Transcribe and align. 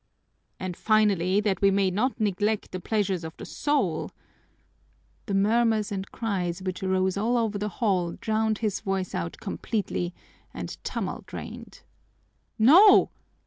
"And, 0.59 0.75
finally, 0.75 1.39
that 1.41 1.61
we 1.61 1.69
may 1.69 1.91
not 1.91 2.19
neglect 2.19 2.71
the 2.71 2.79
pleasures 2.79 3.23
of 3.23 3.37
the 3.37 3.45
soul" 3.45 4.09
The 5.27 5.35
murmurs 5.35 5.91
and 5.91 6.11
cries 6.11 6.59
which 6.63 6.81
arose 6.81 7.17
all 7.17 7.37
over 7.37 7.59
the 7.59 7.69
hall 7.69 8.13
drowned 8.13 8.57
his 8.65 8.79
voice 8.79 9.13
out 9.13 9.37
completely, 9.39 10.11
and 10.55 10.75
tumult 10.83 11.31
reigned. 11.31 11.83
"No!" 12.57 13.11